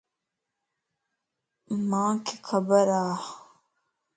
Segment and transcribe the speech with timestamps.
[1.89, 3.03] مانک خبر ا.